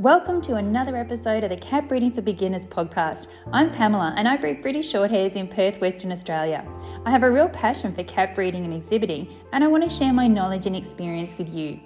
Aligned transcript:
Welcome 0.00 0.40
to 0.42 0.54
another 0.54 0.96
episode 0.96 1.44
of 1.44 1.50
the 1.50 1.58
Cat 1.58 1.86
Breeding 1.86 2.10
for 2.10 2.22
Beginners 2.22 2.64
podcast. 2.64 3.26
I'm 3.52 3.70
Pamela 3.70 4.14
and 4.16 4.26
I 4.26 4.38
breed 4.38 4.62
British 4.62 4.90
Shorthairs 4.90 5.36
in 5.36 5.46
Perth, 5.46 5.78
Western 5.78 6.10
Australia. 6.10 6.66
I 7.04 7.10
have 7.10 7.22
a 7.22 7.30
real 7.30 7.50
passion 7.50 7.94
for 7.94 8.02
cat 8.04 8.34
breeding 8.34 8.64
and 8.64 8.72
exhibiting, 8.72 9.28
and 9.52 9.62
I 9.62 9.66
want 9.66 9.84
to 9.84 9.94
share 9.94 10.14
my 10.14 10.26
knowledge 10.26 10.64
and 10.64 10.74
experience 10.74 11.36
with 11.36 11.50
you. 11.50 11.80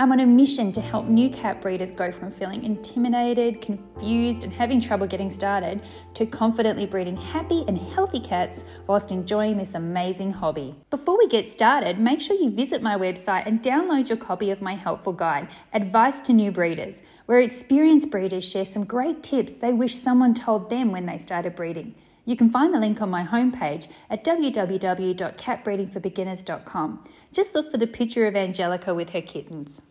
I'm 0.00 0.10
on 0.12 0.20
a 0.20 0.26
mission 0.26 0.72
to 0.72 0.80
help 0.80 1.08
new 1.08 1.28
cat 1.28 1.60
breeders 1.60 1.90
go 1.90 2.10
from 2.10 2.32
feeling 2.32 2.64
intimidated, 2.64 3.60
confused, 3.60 4.44
and 4.44 4.50
having 4.50 4.80
trouble 4.80 5.06
getting 5.06 5.30
started 5.30 5.82
to 6.14 6.24
confidently 6.24 6.86
breeding 6.86 7.18
happy 7.18 7.66
and 7.68 7.76
healthy 7.76 8.20
cats 8.20 8.64
whilst 8.86 9.10
enjoying 9.10 9.58
this 9.58 9.74
amazing 9.74 10.30
hobby. 10.30 10.74
Before 10.88 11.18
we 11.18 11.28
get 11.28 11.52
started, 11.52 12.00
make 12.00 12.22
sure 12.22 12.34
you 12.34 12.48
visit 12.48 12.80
my 12.80 12.96
website 12.96 13.46
and 13.46 13.62
download 13.62 14.08
your 14.08 14.16
copy 14.16 14.50
of 14.50 14.62
my 14.62 14.74
helpful 14.74 15.12
guide, 15.12 15.48
Advice 15.74 16.22
to 16.22 16.32
New 16.32 16.50
Breeders, 16.50 17.02
where 17.26 17.40
experienced 17.40 18.10
breeders 18.10 18.48
share 18.48 18.64
some 18.64 18.84
great 18.84 19.22
tips 19.22 19.52
they 19.52 19.74
wish 19.74 19.98
someone 19.98 20.32
told 20.32 20.70
them 20.70 20.92
when 20.92 21.04
they 21.04 21.18
started 21.18 21.54
breeding. 21.54 21.94
You 22.24 22.36
can 22.36 22.48
find 22.48 22.72
the 22.72 22.80
link 22.80 23.02
on 23.02 23.10
my 23.10 23.24
homepage 23.24 23.88
at 24.08 24.24
www.catbreedingforbeginners.com. 24.24 27.04
Just 27.34 27.54
look 27.54 27.70
for 27.70 27.76
the 27.76 27.86
picture 27.86 28.26
of 28.26 28.34
Angelica 28.34 28.94
with 28.94 29.10
her 29.10 29.20
kittens. 29.20 29.82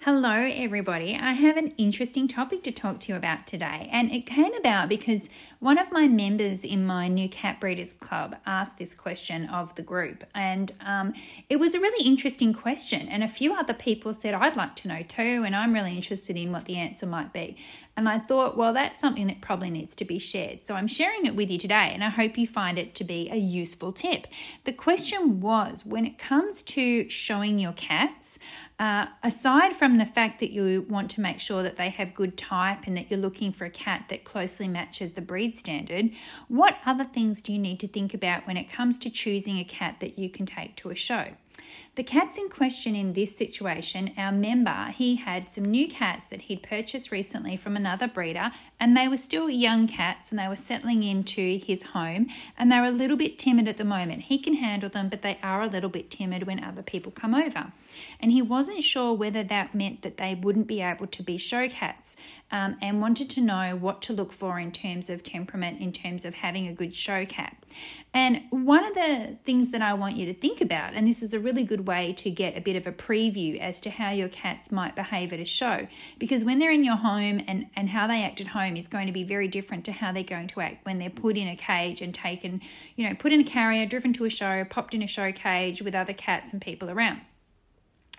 Hello, 0.00 0.30
everybody. 0.30 1.18
I 1.20 1.32
have 1.32 1.56
an 1.56 1.72
interesting 1.78 2.28
topic 2.28 2.62
to 2.62 2.70
talk 2.70 3.00
to 3.00 3.12
you 3.12 3.16
about 3.16 3.46
today, 3.48 3.88
and 3.90 4.12
it 4.12 4.24
came 4.24 4.54
about 4.54 4.88
because 4.88 5.28
one 5.58 5.78
of 5.78 5.90
my 5.90 6.06
members 6.06 6.64
in 6.64 6.86
my 6.86 7.08
new 7.08 7.28
cat 7.28 7.58
breeders 7.58 7.92
club 7.92 8.36
asked 8.46 8.78
this 8.78 8.94
question 8.94 9.48
of 9.48 9.74
the 9.74 9.82
group, 9.82 10.22
and 10.32 10.70
um, 10.84 11.12
it 11.48 11.56
was 11.56 11.74
a 11.74 11.80
really 11.80 12.06
interesting 12.06 12.54
question. 12.54 13.08
And 13.08 13.24
a 13.24 13.28
few 13.28 13.52
other 13.54 13.74
people 13.74 14.12
said, 14.12 14.32
I'd 14.32 14.54
like 14.54 14.76
to 14.76 14.88
know 14.88 15.02
too, 15.02 15.42
and 15.44 15.56
I'm 15.56 15.74
really 15.74 15.96
interested 15.96 16.36
in 16.36 16.52
what 16.52 16.66
the 16.66 16.76
answer 16.76 17.06
might 17.06 17.32
be. 17.32 17.56
And 17.96 18.08
I 18.08 18.18
thought, 18.18 18.56
well, 18.56 18.74
that's 18.74 19.00
something 19.00 19.26
that 19.28 19.40
probably 19.40 19.70
needs 19.70 19.94
to 19.96 20.04
be 20.04 20.18
shared. 20.18 20.66
So 20.66 20.74
I'm 20.74 20.86
sharing 20.86 21.24
it 21.24 21.34
with 21.34 21.50
you 21.50 21.58
today, 21.58 21.90
and 21.94 22.04
I 22.04 22.10
hope 22.10 22.36
you 22.36 22.46
find 22.46 22.78
it 22.78 22.94
to 22.96 23.04
be 23.04 23.30
a 23.30 23.36
useful 23.36 23.90
tip. 23.90 24.26
The 24.64 24.72
question 24.72 25.40
was 25.40 25.86
when 25.86 26.04
it 26.04 26.18
comes 26.18 26.60
to 26.62 27.08
showing 27.08 27.58
your 27.58 27.72
cats, 27.72 28.38
uh, 28.78 29.06
aside 29.22 29.74
from 29.74 29.96
the 29.96 30.04
fact 30.04 30.40
that 30.40 30.50
you 30.50 30.84
want 30.90 31.10
to 31.12 31.22
make 31.22 31.40
sure 31.40 31.62
that 31.62 31.78
they 31.78 31.88
have 31.88 32.14
good 32.14 32.36
type 32.36 32.86
and 32.86 32.96
that 32.98 33.10
you're 33.10 33.18
looking 33.18 33.50
for 33.50 33.64
a 33.64 33.70
cat 33.70 34.04
that 34.10 34.24
closely 34.24 34.68
matches 34.68 35.12
the 35.12 35.22
breed 35.22 35.56
standard, 35.56 36.10
what 36.48 36.76
other 36.84 37.04
things 37.04 37.40
do 37.40 37.52
you 37.52 37.58
need 37.58 37.80
to 37.80 37.88
think 37.88 38.12
about 38.12 38.46
when 38.46 38.58
it 38.58 38.70
comes 38.70 38.98
to 38.98 39.08
choosing 39.08 39.58
a 39.58 39.64
cat 39.64 39.96
that 40.00 40.18
you 40.18 40.28
can 40.28 40.44
take 40.44 40.76
to 40.76 40.90
a 40.90 40.94
show? 40.94 41.28
The 41.96 42.02
cats 42.02 42.36
in 42.36 42.50
question 42.50 42.94
in 42.94 43.14
this 43.14 43.34
situation, 43.34 44.12
our 44.18 44.30
member, 44.30 44.92
he 44.94 45.16
had 45.16 45.50
some 45.50 45.64
new 45.64 45.88
cats 45.88 46.26
that 46.26 46.42
he'd 46.42 46.62
purchased 46.62 47.10
recently 47.10 47.56
from 47.56 47.74
another 47.74 48.06
breeder, 48.06 48.52
and 48.78 48.94
they 48.94 49.08
were 49.08 49.16
still 49.16 49.48
young 49.48 49.88
cats 49.88 50.30
and 50.30 50.38
they 50.38 50.48
were 50.48 50.56
settling 50.56 51.02
into 51.02 51.58
his 51.58 51.82
home 51.82 52.26
and 52.58 52.70
they're 52.70 52.84
a 52.84 52.90
little 52.90 53.16
bit 53.16 53.38
timid 53.38 53.66
at 53.66 53.78
the 53.78 53.84
moment. 53.84 54.24
He 54.24 54.38
can 54.38 54.54
handle 54.54 54.90
them, 54.90 55.08
but 55.08 55.22
they 55.22 55.38
are 55.42 55.62
a 55.62 55.66
little 55.66 55.88
bit 55.88 56.10
timid 56.10 56.46
when 56.46 56.62
other 56.62 56.82
people 56.82 57.12
come 57.12 57.34
over. 57.34 57.72
And 58.20 58.32
he 58.32 58.42
wasn't 58.42 58.84
sure 58.84 59.12
whether 59.12 59.42
that 59.44 59.74
meant 59.74 60.02
that 60.02 60.16
they 60.16 60.34
wouldn't 60.34 60.66
be 60.66 60.80
able 60.80 61.06
to 61.06 61.22
be 61.22 61.38
show 61.38 61.68
cats 61.68 62.16
um, 62.50 62.76
and 62.80 63.00
wanted 63.00 63.28
to 63.30 63.40
know 63.40 63.76
what 63.76 64.00
to 64.02 64.12
look 64.12 64.32
for 64.32 64.58
in 64.58 64.70
terms 64.70 65.10
of 65.10 65.22
temperament, 65.22 65.80
in 65.80 65.92
terms 65.92 66.24
of 66.24 66.34
having 66.34 66.66
a 66.66 66.72
good 66.72 66.94
show 66.94 67.26
cat. 67.26 67.56
And 68.14 68.42
one 68.50 68.84
of 68.84 68.94
the 68.94 69.36
things 69.44 69.70
that 69.72 69.82
I 69.82 69.92
want 69.94 70.16
you 70.16 70.26
to 70.26 70.34
think 70.34 70.60
about, 70.60 70.94
and 70.94 71.06
this 71.06 71.22
is 71.22 71.34
a 71.34 71.40
really 71.40 71.64
good 71.64 71.86
way 71.86 72.14
to 72.14 72.30
get 72.30 72.56
a 72.56 72.60
bit 72.60 72.76
of 72.76 72.86
a 72.86 72.92
preview 72.92 73.60
as 73.60 73.80
to 73.80 73.90
how 73.90 74.10
your 74.10 74.28
cats 74.28 74.72
might 74.72 74.96
behave 74.96 75.32
at 75.32 75.40
a 75.40 75.44
show, 75.44 75.86
because 76.18 76.44
when 76.44 76.58
they're 76.58 76.70
in 76.70 76.84
your 76.84 76.96
home 76.96 77.42
and, 77.46 77.66
and 77.74 77.90
how 77.90 78.06
they 78.06 78.22
act 78.22 78.40
at 78.40 78.48
home 78.48 78.76
is 78.76 78.88
going 78.88 79.06
to 79.06 79.12
be 79.12 79.24
very 79.24 79.48
different 79.48 79.84
to 79.84 79.92
how 79.92 80.12
they're 80.12 80.22
going 80.22 80.48
to 80.48 80.60
act 80.60 80.86
when 80.86 80.98
they're 80.98 81.10
put 81.10 81.36
in 81.36 81.48
a 81.48 81.56
cage 81.56 82.00
and 82.00 82.14
taken, 82.14 82.62
you 82.94 83.06
know, 83.06 83.14
put 83.14 83.32
in 83.32 83.40
a 83.40 83.44
carrier, 83.44 83.84
driven 83.84 84.12
to 84.14 84.24
a 84.24 84.30
show, 84.30 84.64
popped 84.64 84.94
in 84.94 85.02
a 85.02 85.06
show 85.06 85.32
cage 85.32 85.82
with 85.82 85.94
other 85.94 86.14
cats 86.14 86.52
and 86.52 86.62
people 86.62 86.88
around. 86.88 87.20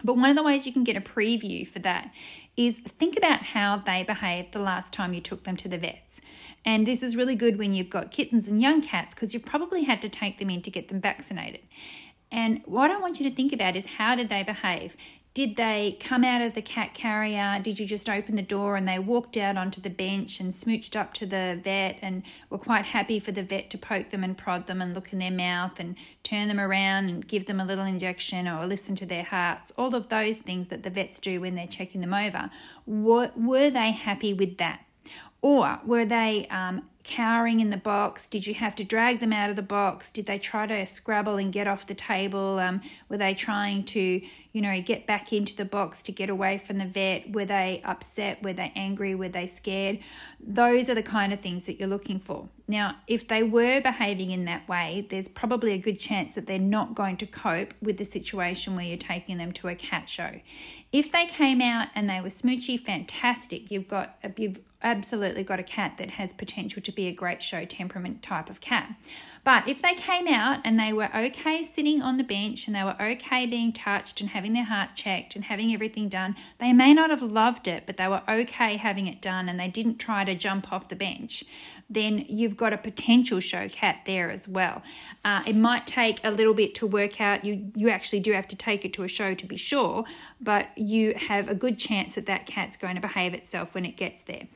But 0.04 0.16
one 0.16 0.30
of 0.30 0.36
the 0.36 0.44
ways 0.44 0.66
you 0.66 0.74
can 0.74 0.84
get 0.84 0.96
a 0.96 1.02
preview 1.02 1.68
for 1.68 1.80
that 1.80 2.14
is 2.56 2.80
think 3.00 3.18
about 3.18 3.42
how 3.42 3.78
they 3.78 4.04
behaved 4.04 4.52
the 4.52 4.60
last 4.60 4.94
time 4.94 5.14
you 5.14 5.22
took 5.22 5.44
them 5.44 5.58
to 5.58 5.68
the 5.68 5.78
vets. 5.78 6.22
And 6.64 6.86
this 6.86 7.02
is 7.02 7.16
really 7.16 7.36
good 7.36 7.58
when 7.58 7.74
you've 7.74 7.90
got 7.90 8.12
kittens 8.12 8.48
and 8.48 8.62
young 8.62 8.82
cats 8.82 9.14
because 9.14 9.34
you've 9.34 9.46
probably 9.46 9.84
had 9.84 10.02
to 10.02 10.10
take 10.10 10.40
them 10.40 10.50
in 10.50 10.62
to 10.64 10.72
get 10.72 10.90
them 10.90 11.02
vaccinated. 11.02 11.62
And 12.32 12.62
what 12.66 12.92
I 12.92 13.00
want 13.00 13.20
you 13.20 13.30
to 13.30 13.36
think 13.36 13.54
about 13.54 13.76
is 13.76 13.86
how 13.86 14.16
did 14.16 14.30
they 14.30 14.44
behave? 14.44 14.96
Did 15.38 15.56
they 15.56 16.00
come 16.00 16.24
out 16.24 16.42
of 16.42 16.56
the 16.56 16.64
cat 16.64 16.96
carrier? 16.96 17.60
Did 17.62 17.80
you 17.80 17.86
just 17.86 18.10
open 18.10 18.36
the 18.36 18.42
door 18.42 18.76
and 18.76 18.88
they 18.88 18.98
walked 18.98 19.38
out 19.38 19.56
onto 19.56 19.80
the 19.80 19.88
bench 19.88 20.40
and 20.40 20.52
smooched 20.52 20.96
up 20.96 21.14
to 21.14 21.28
the 21.28 21.60
vet 21.64 22.00
and 22.02 22.24
were 22.50 22.58
quite 22.58 22.86
happy 22.86 23.20
for 23.20 23.32
the 23.32 23.44
vet 23.44 23.70
to 23.70 23.78
poke 23.78 24.10
them 24.10 24.24
and 24.24 24.36
prod 24.36 24.66
them 24.66 24.82
and 24.82 24.96
look 24.96 25.14
in 25.14 25.20
their 25.20 25.30
mouth 25.30 25.74
and 25.78 25.96
turn 26.24 26.48
them 26.48 26.60
around 26.60 27.10
and 27.10 27.28
give 27.28 27.46
them 27.46 27.60
a 27.60 27.66
little 27.66 27.86
injection 27.86 28.48
or 28.48 28.66
listen 28.66 28.96
to 28.96 29.06
their 29.06 29.26
hearts? 29.26 29.72
All 29.78 29.94
of 29.94 30.10
those 30.10 30.40
things 30.40 30.70
that 30.70 30.82
the 30.82 30.90
vets 30.90 31.20
do 31.20 31.40
when 31.40 31.54
they're 31.54 31.68
checking 31.68 32.02
them 32.02 32.16
over. 32.16 32.50
Were, 32.88 33.30
were 33.36 33.70
they 33.70 33.92
happy 33.92 34.34
with 34.34 34.58
that? 34.58 34.86
Or 35.42 35.80
were 35.86 36.06
they 36.06 36.48
um, 36.48 36.84
cowering 37.04 37.60
in 37.60 37.70
the 37.70 37.78
box? 37.78 38.28
Did 38.28 38.46
you 38.46 38.54
have 38.56 38.76
to 38.76 38.84
drag 38.84 39.20
them 39.20 39.32
out 39.32 39.50
of 39.50 39.56
the 39.56 39.62
box? 39.62 40.10
Did 40.10 40.26
they 40.26 40.38
try 40.38 40.68
to 40.68 40.86
scrabble 40.86 41.38
and 41.38 41.54
get 41.54 41.68
off 41.68 41.88
the 41.88 41.94
table? 41.94 42.60
Um, 42.60 42.82
were 43.08 43.18
they 43.18 43.34
trying 43.34 43.86
to, 43.86 44.22
you 44.52 44.62
know, 44.62 44.82
get 44.82 45.08
back 45.08 45.32
into 45.32 45.56
the 45.56 45.64
box 45.64 46.02
to 46.04 46.12
get 46.12 46.30
away 46.30 46.58
from 46.58 46.80
the 46.80 46.86
vet? 46.86 47.32
Were 47.32 47.46
they 47.46 47.82
upset? 47.86 48.44
Were 48.44 48.54
they 48.54 48.74
angry? 48.76 49.16
Were 49.16 49.30
they 49.30 49.48
scared? 49.48 50.00
Those 50.46 50.90
are 50.90 50.96
the 50.96 51.04
kind 51.04 51.32
of 51.32 51.40
things 51.40 51.66
that 51.66 51.80
you're 51.80 51.88
looking 51.88 52.20
for. 52.20 52.50
Now, 52.68 52.98
if 53.08 53.28
they 53.28 53.44
were 53.44 53.80
behaving 53.80 54.32
in 54.32 54.44
that 54.46 54.68
way, 54.68 55.08
there's 55.10 55.30
probably 55.30 55.72
a 55.74 55.78
good 55.78 56.00
chance 56.00 56.36
that 56.36 56.48
they're 56.48 56.60
not 56.60 56.96
going 56.96 57.16
to 57.18 57.26
cope 57.26 57.74
with 57.82 57.98
the 57.98 58.04
situation 58.04 58.76
where 58.76 58.86
you're 58.86 58.98
taking 58.98 59.38
them 59.38 59.54
to 59.54 59.70
a 59.70 59.76
cat 59.76 60.10
show. 60.10 60.42
If 60.92 61.12
they 61.12 61.28
came 61.28 61.62
out 61.62 61.88
and 61.96 62.10
they 62.10 62.20
were 62.20 62.28
smoochy, 62.28 62.78
fantastic. 62.78 63.72
You've 63.72 63.88
got 63.88 64.18
a, 64.24 64.32
you've 64.36 64.60
absolutely 64.82 65.27
got 65.44 65.60
a 65.60 65.64
cat 65.64 65.98
that 65.98 66.12
has 66.12 66.34
potential 66.34 66.82
to 66.82 66.92
be 66.92 67.08
a 67.08 67.12
great 67.12 67.42
show 67.42 67.66
temperament 67.66 68.22
type 68.24 68.50
of 68.50 68.62
cat. 68.62 68.96
But 69.44 69.68
if 69.68 69.82
they 69.82 69.94
came 69.94 70.28
out 70.28 70.60
and 70.66 70.78
they 70.78 70.92
were 70.92 71.10
okay 71.16 71.64
sitting 71.64 72.02
on 72.02 72.18
the 72.18 72.24
bench 72.24 72.68
and 72.68 72.76
they 72.76 72.84
were 72.84 72.96
okay 73.02 73.46
being 73.46 73.72
touched 73.72 74.20
and 74.20 74.32
having 74.32 74.54
their 74.54 74.66
heart 74.66 74.90
checked 74.96 75.36
and 75.36 75.46
having 75.46 75.74
everything 75.74 76.10
done, 76.10 76.36
they 76.60 76.74
may 76.74 76.94
not 76.94 77.10
have 77.10 77.22
loved 77.22 77.68
it, 77.68 77.84
but 77.86 77.98
they 77.98 78.08
were 78.08 78.24
okay 78.28 78.76
having 78.76 79.08
it 79.08 79.22
done 79.22 79.48
and 79.48 79.60
they 79.60 79.70
didn't 79.70 80.00
try 80.00 80.26
to 80.26 80.36
jump 80.36 80.72
off 80.72 80.90
the 80.90 80.96
bench, 80.96 81.46
then 81.90 82.26
you've 82.28 82.58
got 82.58 82.74
a 82.74 82.78
potential 82.78 83.40
show 83.40 83.70
cat 83.70 84.02
there 84.06 84.30
as 84.30 84.48
well. 84.48 84.82
Uh, 85.24 85.42
it 85.48 85.56
might 85.56 85.88
take 85.88 86.20
a 86.24 86.32
little 86.32 86.54
bit 86.54 86.76
to 86.76 86.86
work 86.86 87.22
out. 87.22 87.46
You 87.46 87.72
you 87.76 87.90
actually 87.90 88.20
do 88.20 88.34
have 88.34 88.48
to 88.50 88.56
take 88.56 88.84
it 88.84 88.94
to 88.94 89.04
a 89.04 89.08
show 89.08 89.34
to 89.34 89.46
be 89.46 89.58
sure, 89.58 90.04
but 90.42 90.78
you 90.78 91.14
have 91.14 91.48
a 91.48 91.56
good 91.56 91.80
chance 91.80 92.16
that 92.16 92.26
that 92.26 92.46
cat's 92.46 92.76
going 92.76 92.96
to 92.96 93.02
behave 93.02 93.34
itself 93.34 93.74
when 93.74 93.86
it 93.86 93.96
gets 93.96 94.24
there. 94.24 94.48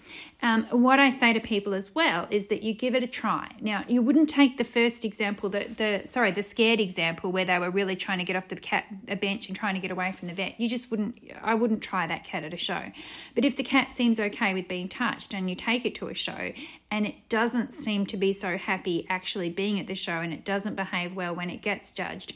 Um, 0.41 0.60
Um, 0.71 0.81
what 0.81 0.99
I 0.99 1.09
say 1.09 1.33
to 1.33 1.39
people 1.39 1.73
as 1.73 1.93
well 1.95 2.27
is 2.29 2.47
that 2.47 2.63
you 2.63 2.73
give 2.73 2.95
it 2.95 3.03
a 3.03 3.07
try. 3.07 3.49
Now 3.59 3.83
you 3.87 4.01
wouldn't 4.01 4.29
take 4.29 4.57
the 4.57 4.63
first 4.63 5.05
example, 5.05 5.49
the 5.49 5.67
the 5.75 6.01
sorry 6.05 6.31
the 6.31 6.43
scared 6.43 6.79
example 6.79 7.31
where 7.31 7.45
they 7.45 7.57
were 7.59 7.69
really 7.69 7.95
trying 7.95 8.19
to 8.19 8.23
get 8.23 8.35
off 8.35 8.47
the 8.47 8.55
cat 8.55 8.85
a 9.07 9.15
bench 9.15 9.47
and 9.47 9.55
trying 9.57 9.75
to 9.75 9.81
get 9.81 9.91
away 9.91 10.11
from 10.11 10.27
the 10.27 10.33
vet. 10.33 10.59
You 10.59 10.69
just 10.69 10.91
wouldn't. 10.91 11.19
I 11.41 11.53
wouldn't 11.53 11.81
try 11.81 12.07
that 12.07 12.23
cat 12.23 12.43
at 12.43 12.53
a 12.53 12.57
show. 12.57 12.91
But 13.35 13.45
if 13.45 13.55
the 13.55 13.63
cat 13.63 13.91
seems 13.91 14.19
okay 14.19 14.53
with 14.53 14.67
being 14.67 14.89
touched 14.89 15.33
and 15.33 15.49
you 15.49 15.55
take 15.55 15.85
it 15.85 15.95
to 15.95 16.07
a 16.07 16.13
show 16.13 16.51
and 16.91 17.07
it 17.07 17.29
doesn't 17.29 17.73
seem 17.73 18.05
to 18.05 18.17
be 18.17 18.33
so 18.33 18.57
happy 18.57 19.07
actually 19.09 19.49
being 19.49 19.79
at 19.79 19.87
the 19.87 19.95
show 19.95 20.19
and 20.19 20.33
it 20.33 20.43
doesn't 20.43 20.75
behave 20.75 21.15
well 21.15 21.33
when 21.33 21.49
it 21.49 21.61
gets 21.61 21.89
judged. 21.89 22.33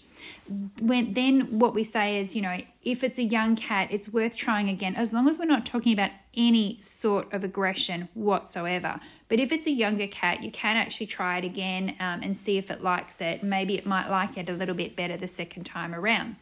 When 0.79 1.13
then 1.13 1.59
what 1.59 1.75
we 1.75 1.83
say 1.83 2.21
is 2.21 2.35
you 2.35 2.41
know 2.41 2.61
if 2.81 3.03
it's 3.03 3.19
a 3.19 3.23
young 3.23 3.57
cat 3.57 3.89
it's 3.91 4.09
worth 4.09 4.35
trying 4.35 4.69
again 4.69 4.95
as 4.95 5.11
long 5.11 5.27
as 5.27 5.37
we're 5.37 5.45
not 5.45 5.65
talking 5.65 5.91
about 5.91 6.11
any 6.37 6.79
sort 6.81 7.31
of 7.33 7.43
aggression 7.43 8.07
whatsoever. 8.13 9.01
But 9.27 9.39
if 9.39 9.51
it's 9.51 9.67
a 9.67 9.71
younger 9.71 10.07
cat 10.07 10.41
you 10.41 10.51
can 10.51 10.77
actually 10.77 11.07
try 11.07 11.37
it 11.39 11.43
again 11.43 11.95
um, 11.99 12.21
and 12.23 12.37
see 12.37 12.57
if 12.57 12.71
it 12.71 12.81
likes 12.81 13.19
it. 13.19 13.43
Maybe 13.43 13.75
it 13.75 13.85
might 13.85 14.09
like 14.09 14.37
it 14.37 14.49
a 14.49 14.53
little 14.53 14.75
bit 14.75 14.95
better 14.95 15.17
the 15.17 15.27
second 15.27 15.65
time 15.65 15.93
around 15.93 16.37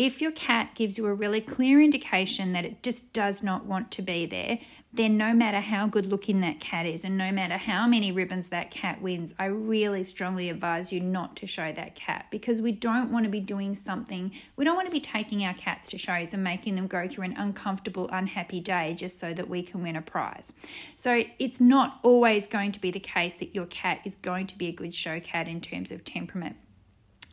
if 0.00 0.22
your 0.22 0.32
cat 0.32 0.74
gives 0.74 0.96
you 0.96 1.04
a 1.04 1.12
really 1.12 1.42
clear 1.42 1.78
indication 1.78 2.54
that 2.54 2.64
it 2.64 2.82
just 2.82 3.12
does 3.12 3.42
not 3.42 3.66
want 3.66 3.90
to 3.90 4.00
be 4.00 4.24
there, 4.24 4.58
then 4.94 5.18
no 5.18 5.34
matter 5.34 5.60
how 5.60 5.86
good 5.86 6.06
looking 6.06 6.40
that 6.40 6.58
cat 6.58 6.86
is 6.86 7.04
and 7.04 7.18
no 7.18 7.30
matter 7.30 7.58
how 7.58 7.86
many 7.86 8.10
ribbons 8.10 8.48
that 8.48 8.70
cat 8.70 9.02
wins, 9.02 9.34
I 9.38 9.44
really 9.44 10.02
strongly 10.04 10.48
advise 10.48 10.90
you 10.90 11.00
not 11.00 11.36
to 11.36 11.46
show 11.46 11.70
that 11.72 11.96
cat 11.96 12.24
because 12.30 12.62
we 12.62 12.72
don't 12.72 13.12
want 13.12 13.26
to 13.26 13.30
be 13.30 13.40
doing 13.40 13.74
something, 13.74 14.32
we 14.56 14.64
don't 14.64 14.74
want 14.74 14.88
to 14.88 14.92
be 14.92 15.02
taking 15.02 15.44
our 15.44 15.52
cats 15.52 15.86
to 15.88 15.98
shows 15.98 16.32
and 16.32 16.42
making 16.42 16.76
them 16.76 16.86
go 16.86 17.06
through 17.06 17.24
an 17.24 17.36
uncomfortable, 17.36 18.08
unhappy 18.10 18.60
day 18.60 18.94
just 18.94 19.20
so 19.20 19.34
that 19.34 19.50
we 19.50 19.62
can 19.62 19.82
win 19.82 19.96
a 19.96 20.02
prize. 20.02 20.54
So 20.96 21.24
it's 21.38 21.60
not 21.60 22.00
always 22.02 22.46
going 22.46 22.72
to 22.72 22.80
be 22.80 22.90
the 22.90 23.00
case 23.00 23.34
that 23.34 23.54
your 23.54 23.66
cat 23.66 24.00
is 24.06 24.14
going 24.14 24.46
to 24.46 24.56
be 24.56 24.68
a 24.68 24.72
good 24.72 24.94
show 24.94 25.20
cat 25.20 25.46
in 25.46 25.60
terms 25.60 25.92
of 25.92 26.06
temperament. 26.06 26.56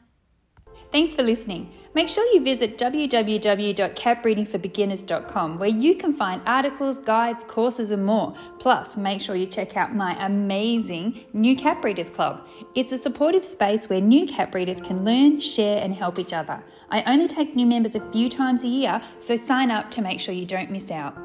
Thanks 0.92 1.14
for 1.14 1.24
listening. 1.24 1.72
Make 1.94 2.10
sure 2.10 2.26
you 2.34 2.44
visit 2.44 2.78
www.catbreedingforbeginners.com 2.78 5.60
where 5.60 5.70
you 5.70 5.96
can 5.96 6.14
find 6.14 6.42
articles, 6.46 6.98
guides, 6.98 7.46
courses, 7.46 7.92
and 7.92 8.06
more. 8.06 8.34
Plus, 8.60 8.98
make 8.98 9.22
sure 9.22 9.36
you 9.36 9.48
check 9.48 9.78
out 9.78 9.96
my 9.96 10.18
amazing 10.26 11.24
New 11.32 11.56
Cat 11.56 11.82
Breeders 11.82 12.10
Club. 12.10 12.46
It's 12.76 12.92
a 12.92 12.98
supportive 12.98 13.46
space 13.46 13.90
where 13.90 14.02
new 14.02 14.28
cat 14.28 14.52
breeders 14.52 14.82
can 14.82 15.06
learn, 15.06 15.40
share, 15.40 15.82
and 15.82 15.94
help 15.94 16.20
each 16.20 16.34
other. 16.34 16.62
I 16.90 17.04
only 17.04 17.30
take 17.30 17.56
new 17.56 17.66
members 17.66 17.96
a 17.96 18.12
few 18.12 18.30
times 18.30 18.64
a 18.64 18.68
year, 18.68 19.02
so 19.22 19.38
sign 19.38 19.72
up 19.72 19.90
to 19.92 20.02
make 20.02 20.20
sure 20.20 20.34
you 20.34 20.46
don't 20.46 20.72
miss 20.72 20.92
out. 20.92 21.25